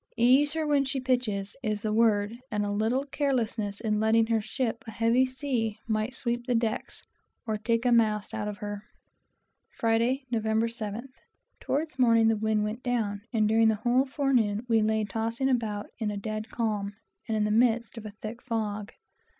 "Ease 0.17 0.53
her 0.53 0.65
when 0.65 0.83
she 0.83 0.99
pitches," 0.99 1.55
is 1.61 1.83
the 1.83 1.93
word; 1.93 2.33
and 2.49 2.65
a 2.65 2.71
little 2.71 3.05
carelessness 3.05 3.79
in 3.79 3.99
letting 3.99 4.25
her 4.25 4.41
ship 4.41 4.83
a 4.87 4.91
heavy 4.91 5.27
sea, 5.27 5.77
might 5.87 6.15
sweep 6.15 6.47
the 6.47 6.55
decks, 6.55 7.03
or 7.45 7.59
knock 7.69 7.93
masts 7.93 8.33
out 8.33 8.47
of 8.47 8.57
her. 8.57 8.81
Friday, 9.69 10.25
Nov. 10.31 10.41
7th. 10.41 11.11
Towards 11.59 11.99
morning 11.99 12.29
the 12.29 12.35
wind 12.35 12.63
went 12.63 12.81
down, 12.81 13.21
and 13.31 13.47
during 13.47 13.67
the 13.67 13.75
whole 13.75 14.07
forenoon 14.07 14.65
we 14.67 14.81
lay 14.81 15.03
tossing 15.03 15.49
about 15.49 15.91
in 15.99 16.09
a 16.09 16.17
dead 16.17 16.49
calm, 16.49 16.93
and 17.27 17.37
in 17.37 17.43
the 17.43 17.51
midst 17.51 17.95
of 17.95 18.05
a 18.07 18.15
thick 18.23 18.41
fog. 18.41 18.93